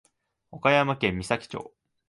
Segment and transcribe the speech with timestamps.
[0.49, 1.75] 岡山県美咲町